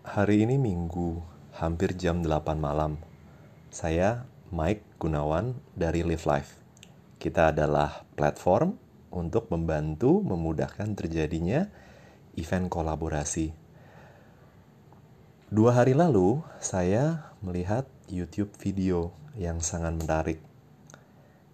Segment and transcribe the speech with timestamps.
[0.00, 1.20] Hari ini Minggu,
[1.60, 2.96] hampir jam 8 malam.
[3.68, 6.56] Saya Mike Gunawan dari Live Life.
[7.20, 8.80] Kita adalah platform
[9.12, 11.68] untuk membantu memudahkan terjadinya
[12.32, 13.52] event kolaborasi.
[15.52, 20.40] Dua hari lalu, saya melihat YouTube video yang sangat menarik.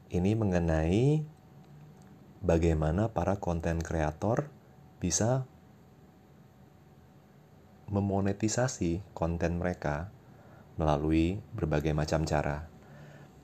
[0.07, 1.19] Ini mengenai
[2.47, 4.47] bagaimana para konten kreator
[5.03, 5.51] bisa
[7.91, 10.11] memonetisasi konten mereka
[10.77, 12.69] melalui berbagai macam cara.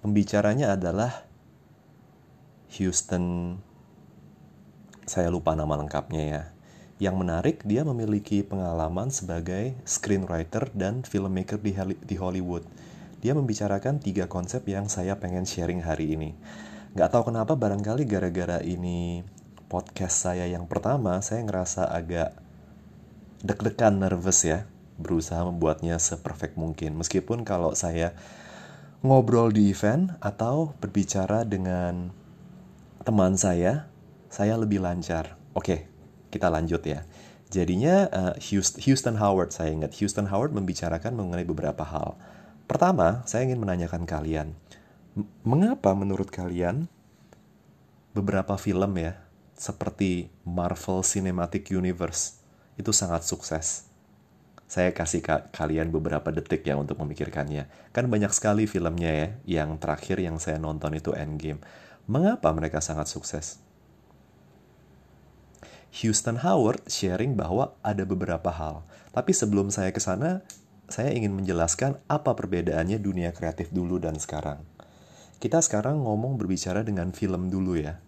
[0.03, 1.25] Pembicaranya adalah
[2.75, 3.57] Houston,
[5.07, 6.43] saya lupa nama lengkapnya ya.
[7.03, 12.63] Yang menarik, dia memiliki pengalaman sebagai screenwriter dan filmmaker di, Hollywood.
[13.23, 16.31] Dia membicarakan tiga konsep yang saya pengen sharing hari ini.
[16.95, 19.23] Gak tahu kenapa, barangkali gara-gara ini
[19.71, 22.42] podcast saya yang pertama, saya ngerasa agak
[23.43, 24.65] deg-degan nervous ya
[24.97, 26.95] berusaha membuatnya seperfect mungkin.
[26.97, 28.15] Meskipun kalau saya
[29.03, 32.15] ngobrol di event atau berbicara dengan
[33.03, 33.91] teman saya
[34.31, 35.37] saya lebih lancar.
[35.53, 35.91] Oke
[36.31, 37.05] kita lanjut ya.
[37.53, 38.35] Jadinya uh,
[38.81, 39.93] Houston Howard saya ingat.
[40.01, 42.17] Houston Howard membicarakan mengenai beberapa hal.
[42.65, 44.57] Pertama saya ingin menanyakan kalian
[45.45, 46.89] mengapa menurut kalian
[48.17, 49.21] beberapa film ya
[49.53, 52.42] seperti Marvel Cinematic Universe
[52.77, 53.89] itu sangat sukses.
[54.69, 57.69] Saya kasih ka kalian beberapa detik ya untuk memikirkannya.
[57.93, 61.61] Kan banyak sekali filmnya ya, yang terakhir yang saya nonton itu Endgame.
[62.09, 63.61] Mengapa mereka sangat sukses?
[66.01, 68.81] Houston Howard sharing bahwa ada beberapa hal.
[69.13, 70.41] Tapi sebelum saya ke sana,
[70.89, 74.65] saya ingin menjelaskan apa perbedaannya dunia kreatif dulu dan sekarang.
[75.37, 78.01] Kita sekarang ngomong berbicara dengan film dulu ya.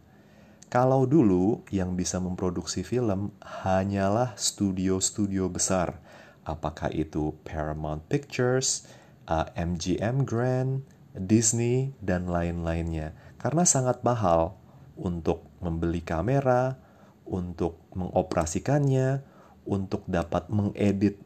[0.72, 6.02] Kalau dulu yang bisa memproduksi film hanyalah studio-studio besar,
[6.42, 8.84] apakah itu Paramount Pictures,
[9.54, 10.82] MGM Grand,
[11.14, 13.14] Disney, dan lain-lainnya.
[13.38, 14.58] Karena sangat mahal
[14.98, 16.74] untuk membeli kamera,
[17.22, 19.22] untuk mengoperasikannya,
[19.64, 21.22] untuk dapat mengedit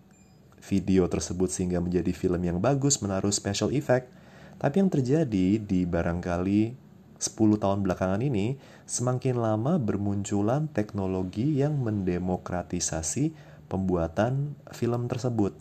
[0.60, 4.12] video tersebut sehingga menjadi film yang bagus, menaruh special effect.
[4.58, 6.87] Tapi yang terjadi di barangkali
[7.18, 13.34] 10 tahun belakangan ini, semakin lama bermunculan teknologi yang mendemokratisasi
[13.66, 15.52] pembuatan film tersebut.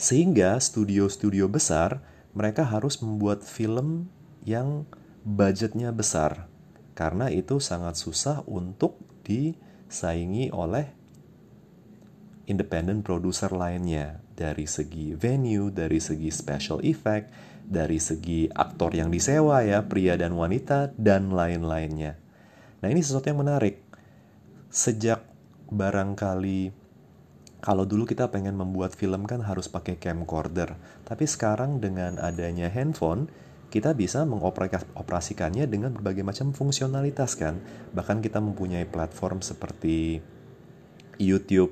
[0.00, 2.00] Sehingga studio-studio besar,
[2.32, 4.08] mereka harus membuat film
[4.48, 4.88] yang
[5.28, 6.48] budgetnya besar.
[6.96, 8.96] Karena itu sangat susah untuk
[9.28, 10.88] disaingi oleh
[12.48, 17.30] independent producer lainnya dari segi venue, dari segi special effect,
[17.70, 22.18] dari segi aktor yang disewa ya, pria dan wanita dan lain-lainnya.
[22.82, 23.78] Nah, ini sesuatu yang menarik.
[24.66, 25.22] Sejak
[25.70, 26.74] barangkali
[27.62, 30.74] kalau dulu kita pengen membuat film kan harus pakai camcorder,
[31.06, 33.30] tapi sekarang dengan adanya handphone
[33.70, 37.62] kita bisa mengoperasikannya dengan berbagai macam fungsionalitas kan.
[37.94, 40.18] Bahkan kita mempunyai platform seperti
[41.20, 41.70] YouTube,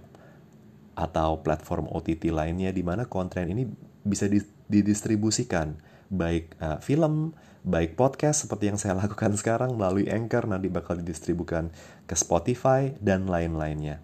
[0.98, 3.62] atau platform OTT lainnya di mana konten ini
[4.02, 4.26] bisa
[4.66, 11.00] didistribusikan baik uh, film, baik podcast seperti yang saya lakukan sekarang melalui Anchor nanti bakal
[11.00, 11.72] didistribusikan
[12.08, 14.00] ke Spotify dan lain-lainnya.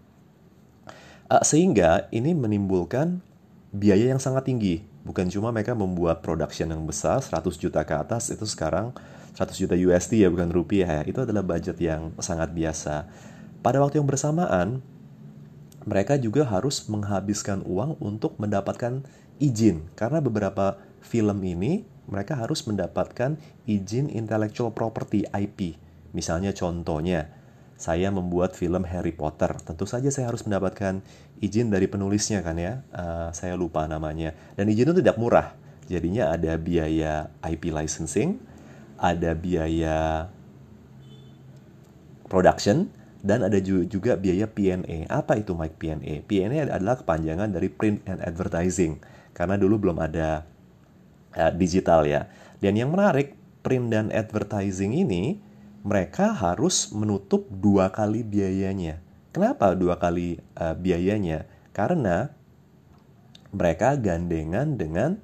[1.29, 3.25] Uh, sehingga ini menimbulkan
[3.73, 4.85] biaya yang sangat tinggi.
[5.05, 8.97] Bukan cuma mereka membuat production yang besar 100 juta ke atas itu sekarang
[9.37, 11.03] 100 juta USD ya bukan rupiah ya.
[11.05, 13.05] Itu adalah budget yang sangat biasa.
[13.61, 14.81] Pada waktu yang bersamaan
[15.85, 19.05] mereka juga harus menghabiskan uang untuk mendapatkan
[19.37, 25.79] izin karena beberapa film ini mereka harus mendapatkan izin intellectual property IP.
[26.15, 27.33] Misalnya contohnya,
[27.75, 31.03] saya membuat film Harry Potter, tentu saja saya harus mendapatkan
[31.43, 34.33] izin dari penulisnya kan ya, uh, saya lupa namanya.
[34.55, 35.57] Dan izin itu tidak murah,
[35.91, 38.39] jadinya ada biaya IP licensing,
[39.01, 40.31] ada biaya
[42.31, 42.89] production,
[43.25, 45.09] dan ada juga biaya P&A.
[45.09, 46.21] Apa itu Mike P&A?
[46.29, 49.01] P&A adalah kepanjangan dari print and advertising
[49.35, 50.47] karena dulu belum ada
[51.37, 52.31] uh, digital ya.
[52.59, 55.41] Dan yang menarik, print dan advertising ini
[55.85, 59.01] mereka harus menutup dua kali biayanya.
[59.35, 61.45] Kenapa dua kali uh, biayanya?
[61.75, 62.31] Karena
[63.55, 65.19] mereka gandengan dengan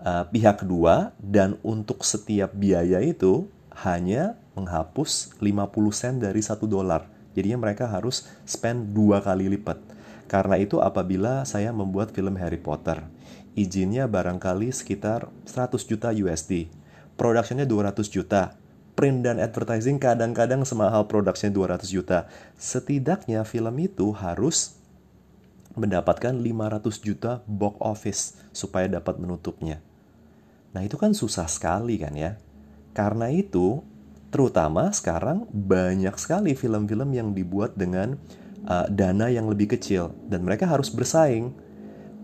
[0.00, 3.48] uh, pihak kedua dan untuk setiap biaya itu
[3.84, 7.08] hanya menghapus 50 sen dari satu dolar.
[7.32, 9.80] Jadinya mereka harus spend dua kali lipat.
[10.28, 13.04] Karena itu apabila saya membuat film Harry Potter,
[13.58, 16.72] izinnya barangkali sekitar 100 juta USD.
[17.16, 18.56] Productionnya 200 juta.
[18.92, 22.28] Print dan advertising kadang-kadang semahal productionnya 200 juta.
[22.60, 24.76] Setidaknya film itu harus
[25.72, 28.22] mendapatkan 500 juta box office
[28.52, 29.80] supaya dapat menutupnya.
[30.76, 32.36] Nah, itu kan susah sekali kan ya.
[32.92, 33.80] Karena itu,
[34.28, 38.16] terutama sekarang banyak sekali film-film yang dibuat dengan
[38.68, 41.52] uh, dana yang lebih kecil dan mereka harus bersaing.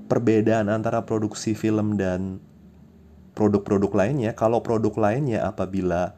[0.08, 2.40] Perbedaan antara produksi film dan
[3.36, 6.16] produk-produk lainnya, kalau produk lainnya apabila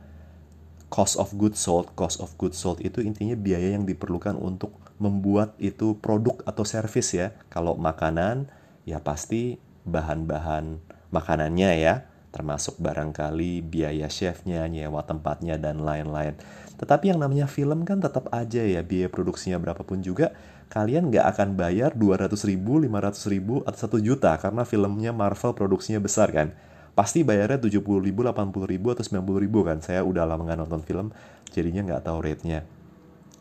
[0.90, 5.52] cost of goods sold, cost of goods sold itu intinya biaya yang diperlukan untuk membuat
[5.60, 7.34] itu produk atau service ya.
[7.52, 8.50] Kalau makanan
[8.88, 10.78] ya pasti bahan-bahan
[11.10, 16.38] makanannya ya, termasuk barangkali biaya chefnya, nyewa tempatnya dan lain-lain.
[16.78, 20.32] Tetapi yang namanya film kan tetap aja ya biaya produksinya berapapun juga
[20.70, 25.98] kalian nggak akan bayar 200 ribu, 500 ribu, atau 1 juta karena filmnya Marvel produksinya
[25.98, 26.54] besar kan.
[26.94, 29.82] Pasti bayarnya 70 ribu, 80 ribu, atau 90 ribu kan.
[29.82, 31.10] Saya udah lama nggak nonton film,
[31.50, 32.62] jadinya nggak tahu rate-nya.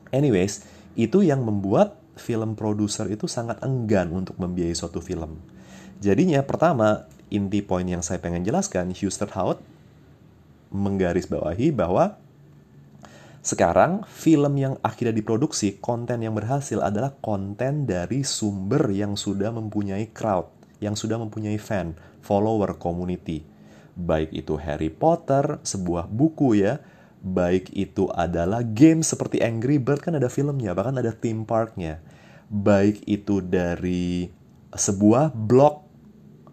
[0.10, 0.66] Anyways,
[0.98, 5.38] itu yang membuat film produser itu sangat enggan untuk membiayai suatu film.
[6.02, 9.62] Jadinya pertama, inti poin yang saya pengen jelaskan, Houston Howard
[10.74, 12.18] menggarisbawahi bahwa
[13.40, 20.12] sekarang film yang akhirnya diproduksi, konten yang berhasil adalah konten dari sumber yang sudah mempunyai
[20.12, 20.52] crowd,
[20.84, 23.48] yang sudah mempunyai fan, follower, community.
[23.96, 26.84] Baik itu Harry Potter, sebuah buku ya,
[27.20, 32.00] baik itu adalah game seperti Angry Bird kan ada filmnya bahkan ada theme parknya
[32.48, 34.32] baik itu dari
[34.72, 35.84] sebuah blog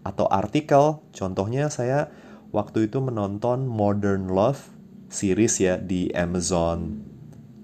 [0.03, 2.11] atau artikel contohnya saya
[2.51, 4.76] waktu itu menonton Modern Love
[5.09, 7.03] series ya di Amazon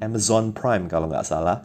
[0.03, 1.63] Amazon Prime kalau nggak salah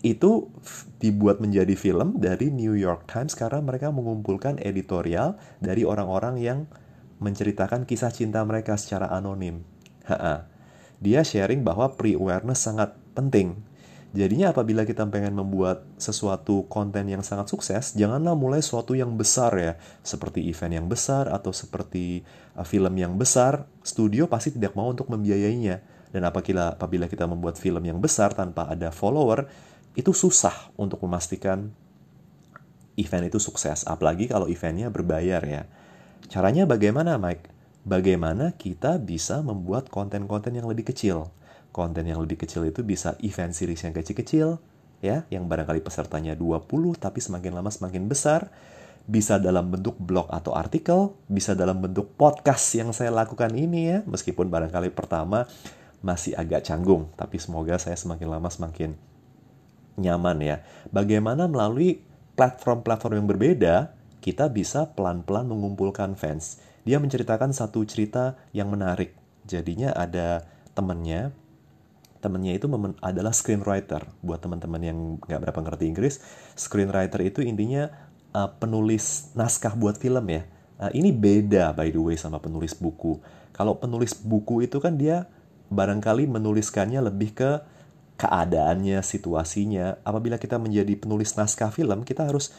[0.00, 0.48] itu
[0.96, 6.58] dibuat menjadi film dari New York Times karena mereka mengumpulkan editorial dari orang-orang yang
[7.20, 9.60] menceritakan kisah cinta mereka secara anonim.
[10.08, 10.48] Ha-ha
[11.00, 13.56] dia sharing bahwa pre-awareness sangat penting.
[14.10, 19.54] Jadinya apabila kita pengen membuat sesuatu konten yang sangat sukses, janganlah mulai sesuatu yang besar
[19.54, 19.72] ya,
[20.02, 22.26] seperti event yang besar atau seperti
[22.58, 23.70] uh, film yang besar.
[23.86, 25.78] Studio pasti tidak mau untuk membiayainya.
[26.10, 29.46] Dan apabila apabila kita membuat film yang besar tanpa ada follower,
[29.94, 31.70] itu susah untuk memastikan
[32.98, 33.86] event itu sukses.
[33.86, 35.62] Apalagi kalau eventnya berbayar ya.
[36.26, 37.60] Caranya bagaimana, Mike?
[37.84, 41.32] bagaimana kita bisa membuat konten-konten yang lebih kecil.
[41.70, 44.58] Konten yang lebih kecil itu bisa event series yang kecil-kecil,
[45.00, 46.66] ya, yang barangkali pesertanya 20
[46.98, 48.50] tapi semakin lama semakin besar.
[49.10, 53.98] Bisa dalam bentuk blog atau artikel, bisa dalam bentuk podcast yang saya lakukan ini ya,
[54.06, 55.48] meskipun barangkali pertama
[56.04, 58.94] masih agak canggung, tapi semoga saya semakin lama semakin
[59.98, 60.56] nyaman ya.
[60.94, 62.04] Bagaimana melalui
[62.38, 63.74] platform-platform yang berbeda,
[64.20, 69.12] kita bisa pelan-pelan mengumpulkan fans dia menceritakan satu cerita yang menarik.
[69.44, 71.32] Jadinya ada temennya,
[72.20, 72.68] temennya itu
[73.00, 74.04] adalah screenwriter.
[74.20, 76.20] Buat teman-teman yang nggak berapa ngerti Inggris,
[76.54, 77.88] screenwriter itu intinya
[78.36, 80.44] uh, penulis naskah buat film ya.
[80.80, 83.20] Uh, ini beda by the way sama penulis buku.
[83.56, 85.28] Kalau penulis buku itu kan dia
[85.72, 87.50] barangkali menuliskannya lebih ke
[88.20, 90.04] keadaannya, situasinya.
[90.04, 92.52] Apabila kita menjadi penulis naskah film, kita harus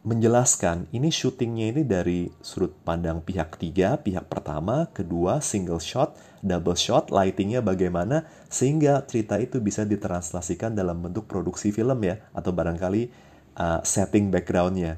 [0.00, 6.76] menjelaskan ini syutingnya ini dari sudut pandang pihak ketiga, pihak pertama, kedua, single shot, double
[6.76, 13.12] shot, lightingnya bagaimana sehingga cerita itu bisa ditranslasikan dalam bentuk produksi film ya atau barangkali
[13.56, 14.96] uh, setting backgroundnya.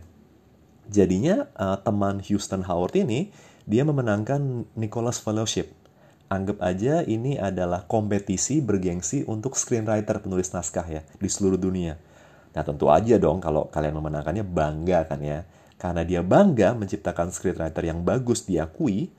[0.90, 3.30] Jadinya uh, teman Houston Howard ini
[3.68, 5.70] dia memenangkan Nicholas Fellowship.
[6.32, 12.00] Anggap aja ini adalah kompetisi bergengsi untuk screenwriter penulis naskah ya di seluruh dunia
[12.52, 15.44] Nah tentu aja dong kalau kalian memenangkannya bangga kan ya.
[15.80, 19.10] Karena dia bangga menciptakan screenwriter yang bagus diakui,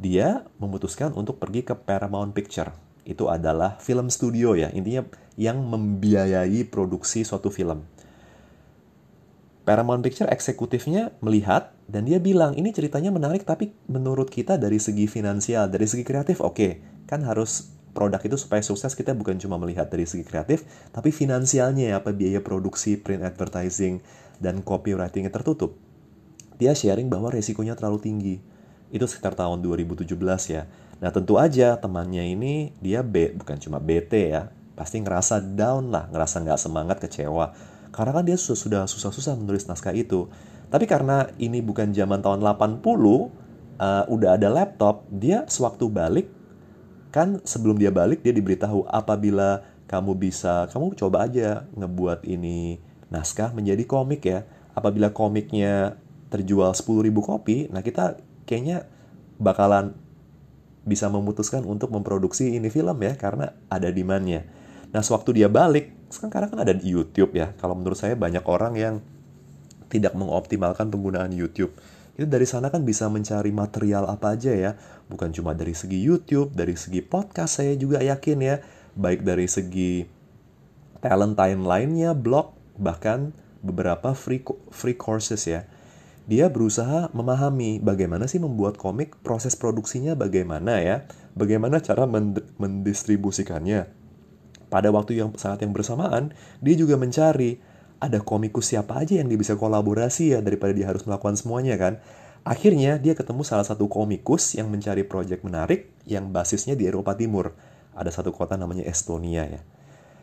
[0.00, 2.72] dia memutuskan untuk pergi ke Paramount Picture.
[3.02, 7.82] Itu adalah film studio ya, intinya yang membiayai produksi suatu film.
[9.62, 15.06] Paramount Picture eksekutifnya melihat dan dia bilang ini ceritanya menarik tapi menurut kita dari segi
[15.06, 19.60] finansial, dari segi kreatif oke, okay, kan harus produk itu supaya sukses kita bukan cuma
[19.60, 24.02] melihat dari segi kreatif, tapi finansialnya apa biaya produksi, print advertising,
[24.42, 25.78] dan copywritingnya tertutup.
[26.58, 28.36] Dia sharing bahwa resikonya terlalu tinggi.
[28.92, 30.04] Itu sekitar tahun 2017
[30.52, 30.68] ya.
[31.00, 34.52] Nah tentu aja temannya ini dia B, bukan cuma BT ya.
[34.76, 37.56] Pasti ngerasa down lah, ngerasa nggak semangat, kecewa.
[37.92, 40.28] Karena kan dia sudah susah-susah menulis naskah itu.
[40.68, 43.28] Tapi karena ini bukan zaman tahun 80, uh,
[44.08, 46.28] udah ada laptop, dia sewaktu balik
[47.12, 52.80] kan sebelum dia balik dia diberitahu apabila kamu bisa kamu coba aja ngebuat ini
[53.12, 56.00] naskah menjadi komik ya apabila komiknya
[56.32, 58.16] terjual 10.000 kopi nah kita
[58.48, 58.88] kayaknya
[59.38, 59.94] bakalan
[60.82, 64.46] bisa memutuskan untuk memproduksi ini film ya karena ada demandnya
[64.90, 68.74] nah sewaktu dia balik sekarang kan ada di YouTube ya kalau menurut saya banyak orang
[68.76, 68.94] yang
[69.92, 71.76] tidak mengoptimalkan penggunaan YouTube.
[72.16, 74.72] Itu dari sana kan bisa mencari material apa aja ya.
[75.12, 78.56] Bukan cuma dari segi YouTube, dari segi podcast saya juga yakin ya.
[78.96, 80.08] Baik dari segi
[81.04, 84.40] talent lainnya, blog, bahkan beberapa free
[84.72, 85.68] free courses ya.
[86.22, 90.96] Dia berusaha memahami bagaimana sih membuat komik, proses produksinya bagaimana ya,
[91.34, 92.06] bagaimana cara
[92.58, 93.90] mendistribusikannya.
[94.70, 96.30] Pada waktu yang saat yang bersamaan,
[96.62, 97.58] dia juga mencari
[97.98, 101.98] ada komikus siapa aja yang dia bisa kolaborasi ya daripada dia harus melakukan semuanya kan.
[102.42, 107.54] Akhirnya dia ketemu salah satu komikus yang mencari proyek menarik yang basisnya di Eropa Timur.
[107.94, 109.62] Ada satu kota namanya Estonia ya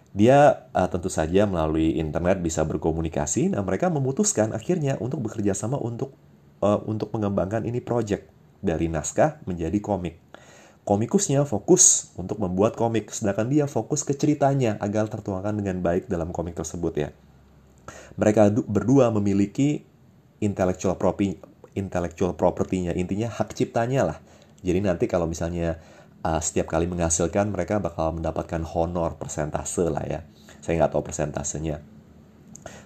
[0.10, 3.54] dia uh, tentu saja melalui internet bisa berkomunikasi.
[3.54, 6.18] Nah, mereka memutuskan akhirnya untuk bekerja sama untuk
[6.66, 8.26] uh, untuk mengembangkan ini project
[8.60, 10.18] dari naskah menjadi komik.
[10.84, 16.34] Komikusnya fokus untuk membuat komik, sedangkan dia fokus ke ceritanya agar tertuangkan dengan baik dalam
[16.34, 17.10] komik tersebut ya.
[18.18, 19.86] Mereka berdua memiliki
[20.42, 21.38] intellectual property,
[21.78, 24.18] intellectual property-nya, intinya hak ciptanya lah.
[24.66, 25.78] Jadi nanti kalau misalnya
[26.24, 30.20] uh, setiap kali menghasilkan mereka bakal mendapatkan honor persentase lah ya.
[30.60, 31.80] Saya nggak tahu persentasenya.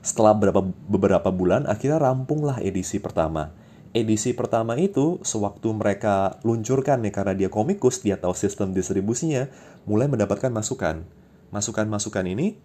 [0.04, 3.56] Setelah beberapa, beberapa bulan, akhirnya rampunglah edisi pertama.
[3.94, 9.48] Edisi pertama itu, sewaktu mereka luncurkan nih, karena dia komikus, dia tahu sistem distribusinya,
[9.86, 11.06] mulai mendapatkan masukan.
[11.54, 12.58] Masukan-masukan ini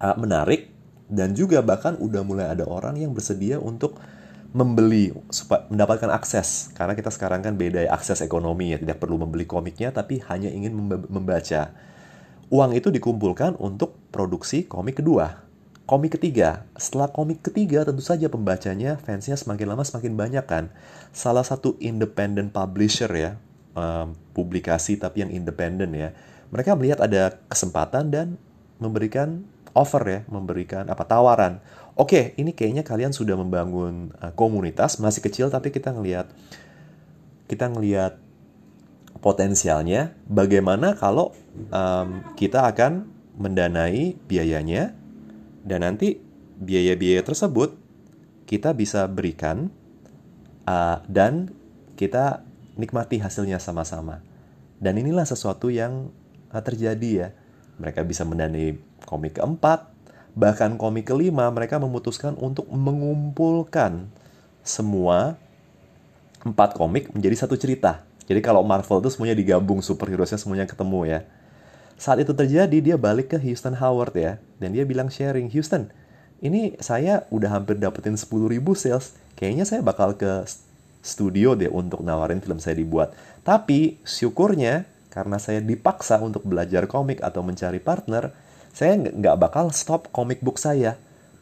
[0.00, 0.72] uh, menarik,
[1.08, 3.96] dan juga bahkan udah mulai ada orang yang bersedia untuk
[4.52, 6.72] membeli supaya mendapatkan akses.
[6.72, 8.78] Karena kita sekarang kan beda ya akses ekonomi ya.
[8.80, 10.72] Tidak perlu membeli komiknya tapi hanya ingin
[11.08, 11.72] membaca.
[12.48, 15.44] Uang itu dikumpulkan untuk produksi komik kedua.
[15.84, 16.64] Komik ketiga.
[16.76, 20.72] Setelah komik ketiga tentu saja pembacanya fansnya semakin lama semakin banyak kan.
[21.12, 23.36] Salah satu independent publisher ya
[23.76, 26.16] um, publikasi tapi yang independen ya.
[26.48, 28.40] Mereka melihat ada kesempatan dan
[28.80, 29.44] memberikan
[29.76, 31.62] offer ya memberikan apa tawaran
[31.98, 36.30] oke okay, ini kayaknya kalian sudah membangun uh, komunitas masih kecil tapi kita ngelihat
[37.50, 38.20] kita ngelihat
[39.18, 40.14] potensialnya.
[40.30, 41.34] Bagaimana kalau
[41.72, 44.94] um, kita akan mendanai biayanya
[45.62, 46.18] dan nanti
[46.58, 47.74] biaya-biaya tersebut
[48.48, 49.70] kita bisa berikan
[50.66, 51.52] uh, dan
[51.98, 52.46] kita
[52.78, 54.22] nikmati hasilnya sama-sama.
[54.78, 56.14] Dan inilah sesuatu yang
[56.54, 57.28] uh, terjadi ya.
[57.78, 59.97] Mereka bisa mendanai komik keempat
[60.38, 64.06] bahkan komik kelima mereka memutuskan untuk mengumpulkan
[64.62, 65.34] semua
[66.46, 68.06] empat komik menjadi satu cerita.
[68.30, 71.20] Jadi kalau Marvel itu semuanya digabung superhero-nya semuanya ketemu ya.
[71.98, 75.90] Saat itu terjadi dia balik ke Houston Howard ya dan dia bilang sharing Houston
[76.38, 80.46] ini saya udah hampir dapetin 10 ribu sales kayaknya saya bakal ke
[81.02, 83.14] studio deh untuk nawarin film saya dibuat.
[83.42, 88.30] Tapi syukurnya karena saya dipaksa untuk belajar komik atau mencari partner,
[88.74, 90.96] saya nggak bakal stop comic book saya.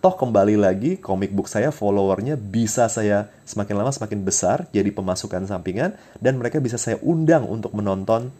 [0.04, 5.48] Toh kembali lagi comic book saya followernya bisa saya semakin lama semakin besar jadi pemasukan
[5.48, 8.30] sampingan dan mereka bisa saya undang untuk menonton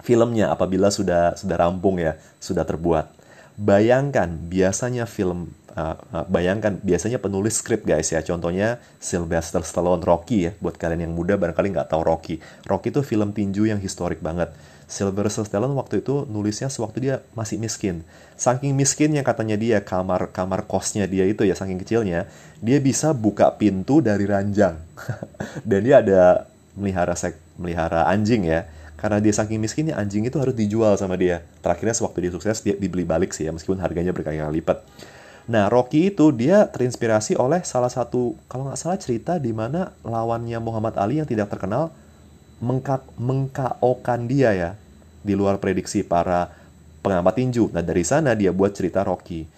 [0.00, 3.12] filmnya apabila sudah sudah rampung ya, sudah terbuat.
[3.60, 10.52] Bayangkan biasanya film uh, bayangkan biasanya penulis skrip guys ya contohnya Sylvester Stallone Rocky ya
[10.58, 14.50] buat kalian yang muda barangkali nggak tahu Rocky Rocky itu film tinju yang historik banget
[14.90, 18.02] Sylvester Stallone waktu itu nulisnya sewaktu dia masih miskin.
[18.34, 22.26] Saking miskin yang katanya dia kamar kamar kosnya dia itu ya saking kecilnya,
[22.58, 24.82] dia bisa buka pintu dari ranjang.
[25.68, 28.66] Dan dia ada melihara sek, melihara anjing ya.
[28.98, 31.46] Karena dia saking miskinnya anjing itu harus dijual sama dia.
[31.62, 34.82] Terakhirnya sewaktu dia sukses dia dibeli balik sih ya meskipun harganya berkali-kali lipat.
[35.46, 40.58] Nah, Rocky itu dia terinspirasi oleh salah satu kalau nggak salah cerita di mana lawannya
[40.58, 41.94] Muhammad Ali yang tidak terkenal
[42.60, 44.70] mengka mengkaokan dia ya
[45.20, 46.52] di luar prediksi para
[47.00, 47.72] pengamat tinju.
[47.72, 49.48] Nah dari sana dia buat cerita Rocky.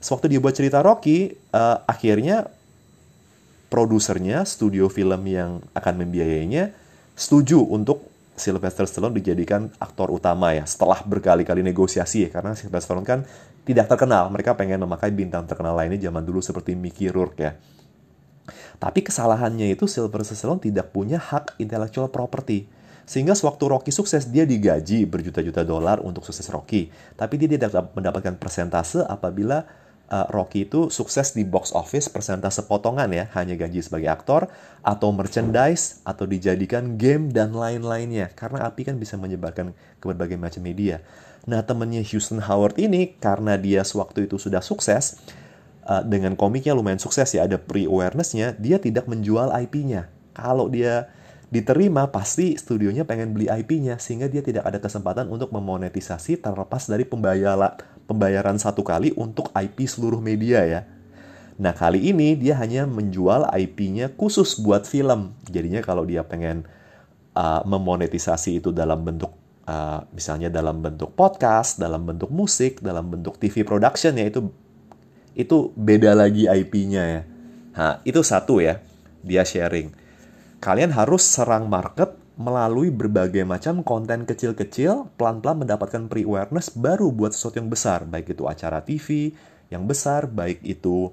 [0.00, 2.48] Sewaktu dia buat cerita Rocky, uh, akhirnya
[3.72, 6.72] produsernya, studio film yang akan membiayainya,
[7.16, 8.04] setuju untuk
[8.36, 10.68] Sylvester Stallone dijadikan aktor utama ya.
[10.68, 13.20] Setelah berkali-kali negosiasi ya, karena Sylvester Stallone kan
[13.64, 14.28] tidak terkenal.
[14.28, 17.52] Mereka pengen memakai bintang terkenal lainnya zaman dulu seperti Mickey Rourke ya.
[18.76, 22.68] Tapi kesalahannya itu Sylvester Stallone tidak punya hak intellectual property.
[23.06, 26.90] Sehingga sewaktu Rocky sukses, dia digaji berjuta-juta dolar untuk sukses Rocky.
[27.14, 29.62] Tapi dia tidak mendapatkan persentase apabila
[30.10, 34.50] uh, Rocky itu sukses di box office persentase potongan ya, hanya gaji sebagai aktor
[34.82, 38.34] atau merchandise atau dijadikan game dan lain-lainnya.
[38.34, 39.70] Karena api kan bisa menyebarkan
[40.02, 40.98] ke berbagai macam media.
[41.46, 45.22] Nah temennya Houston Howard ini karena dia sewaktu itu sudah sukses,
[45.86, 50.10] uh, dengan komiknya lumayan sukses ya, ada pre-awarenessnya, dia tidak menjual IP-nya.
[50.34, 51.08] Kalau dia
[51.48, 57.06] diterima, pasti studionya pengen beli IP-nya, sehingga dia tidak ada kesempatan untuk memonetisasi terlepas dari
[57.06, 60.80] pembayaran, pembayaran satu kali untuk IP seluruh media ya.
[61.56, 65.32] Nah, kali ini dia hanya menjual IP-nya khusus buat film.
[65.48, 66.68] Jadinya kalau dia pengen
[67.32, 69.32] uh, memonetisasi itu dalam bentuk
[69.64, 74.52] uh, misalnya dalam bentuk podcast, dalam bentuk musik, dalam bentuk TV production ya itu
[75.36, 77.22] itu beda lagi IP-nya ya.
[77.76, 78.80] Nah, itu satu ya.
[79.20, 79.92] Dia sharing.
[80.64, 87.60] Kalian harus serang market melalui berbagai macam konten kecil-kecil, pelan-pelan mendapatkan pre-awareness baru buat sesuatu
[87.60, 89.32] yang besar, baik itu acara TV
[89.72, 91.12] yang besar, baik itu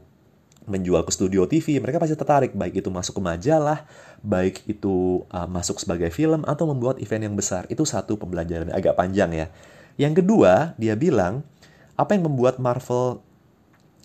[0.68, 3.84] menjual ke studio TV, mereka pasti tertarik, baik itu masuk ke majalah,
[4.24, 7.68] baik itu uh, masuk sebagai film, atau membuat event yang besar.
[7.68, 9.48] Itu satu pembelajaran agak panjang ya.
[10.00, 11.44] Yang kedua, dia bilang,
[12.00, 13.20] apa yang membuat Marvel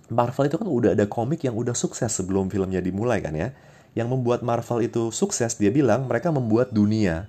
[0.09, 3.53] Marvel itu kan udah ada komik yang udah sukses sebelum filmnya dimulai kan ya.
[3.93, 7.29] Yang membuat Marvel itu sukses, dia bilang mereka membuat dunia.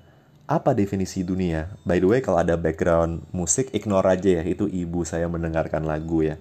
[0.50, 1.70] Apa definisi dunia?
[1.86, 4.44] By the way, kalau ada background musik, ignore aja ya.
[4.48, 6.40] Itu ibu saya mendengarkan lagu ya.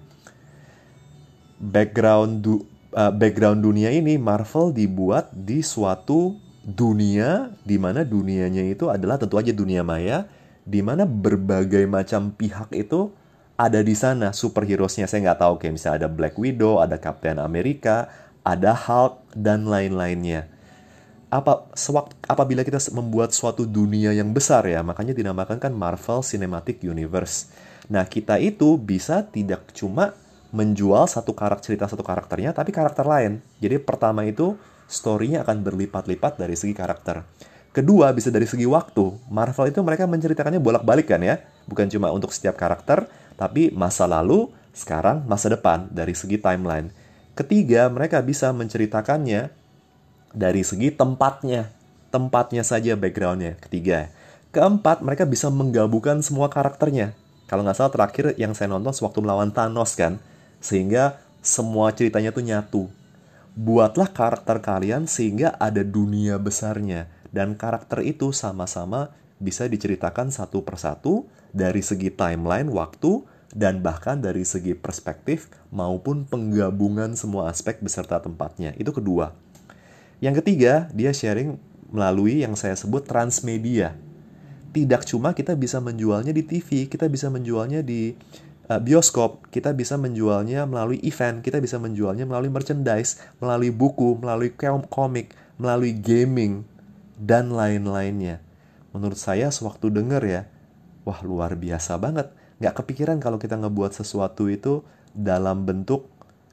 [1.59, 2.63] Background du
[2.95, 9.35] uh, background dunia ini Marvel dibuat di suatu dunia di mana dunianya itu adalah tentu
[9.35, 10.29] aja dunia maya
[10.63, 13.09] di mana berbagai macam pihak itu
[13.59, 18.07] ada di sana superhero-nya saya nggak tahu kayak misalnya ada Black Widow, ada Captain America,
[18.47, 20.47] ada Hulk dan lain-lainnya.
[21.27, 26.79] Apa sewaktu apabila kita membuat suatu dunia yang besar ya, makanya dinamakan kan Marvel Cinematic
[26.87, 27.51] Universe.
[27.91, 30.15] Nah, kita itu bisa tidak cuma
[30.55, 33.43] menjual satu karakter cerita satu karakternya tapi karakter lain.
[33.59, 34.55] Jadi pertama itu
[34.87, 37.21] story-nya akan berlipat-lipat dari segi karakter.
[37.69, 39.29] Kedua bisa dari segi waktu.
[39.29, 41.37] Marvel itu mereka menceritakannya bolak-balik kan ya.
[41.69, 43.05] Bukan cuma untuk setiap karakter,
[43.39, 46.91] tapi masa lalu, sekarang, masa depan dari segi timeline.
[47.39, 49.47] Ketiga, mereka bisa menceritakannya
[50.35, 51.71] dari segi tempatnya.
[52.11, 53.55] Tempatnya saja backgroundnya.
[53.63, 54.11] Ketiga.
[54.51, 57.15] Keempat, mereka bisa menggabungkan semua karakternya.
[57.47, 60.21] Kalau nggak salah terakhir yang saya nonton sewaktu melawan Thanos kan
[60.61, 62.83] sehingga semua ceritanya tuh nyatu.
[63.57, 69.09] Buatlah karakter kalian sehingga ada dunia besarnya dan karakter itu sama-sama
[69.41, 77.17] bisa diceritakan satu persatu dari segi timeline waktu dan bahkan dari segi perspektif maupun penggabungan
[77.17, 78.77] semua aspek beserta tempatnya.
[78.77, 79.33] Itu kedua.
[80.21, 81.57] Yang ketiga, dia sharing
[81.89, 83.97] melalui yang saya sebut transmedia.
[84.69, 88.13] Tidak cuma kita bisa menjualnya di TV, kita bisa menjualnya di
[88.69, 94.53] uh, bioskop, kita bisa menjualnya melalui event, kita bisa menjualnya melalui merchandise, melalui buku, melalui
[94.93, 96.61] komik, melalui gaming,
[97.17, 98.39] dan lain-lainnya.
[98.93, 100.41] Menurut saya sewaktu denger ya,
[101.09, 102.29] wah luar biasa banget.
[102.61, 106.05] Nggak kepikiran kalau kita ngebuat sesuatu itu dalam bentuk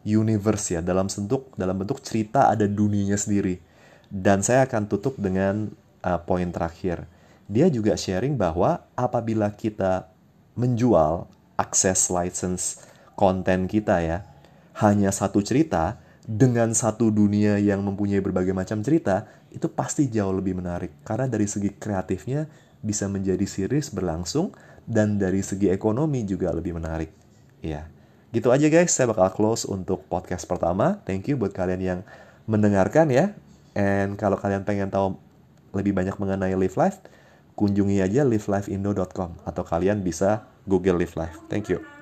[0.08, 3.60] universe ya, dalam bentuk dalam bentuk cerita ada dunianya sendiri.
[4.08, 5.68] Dan saya akan tutup dengan
[6.00, 7.04] uh, poin terakhir.
[7.46, 10.08] Dia juga sharing bahwa apabila kita
[10.56, 11.28] menjual
[11.60, 12.80] akses license
[13.16, 14.18] konten kita ya
[14.80, 20.58] hanya satu cerita dengan satu dunia yang mempunyai berbagai macam cerita itu pasti jauh lebih
[20.58, 22.50] menarik karena dari segi kreatifnya
[22.84, 24.52] bisa menjadi series berlangsung
[24.86, 27.10] dan dari segi ekonomi juga lebih menarik
[27.64, 27.88] ya
[28.30, 32.00] gitu aja guys saya bakal close untuk podcast pertama thank you buat kalian yang
[32.44, 33.32] mendengarkan ya
[33.74, 35.16] and kalau kalian pengen tahu
[35.74, 37.00] lebih banyak mengenai live life
[37.56, 41.40] kunjungi aja livelifeindo.com atau kalian bisa Google Live Life.
[41.48, 41.95] Thank you.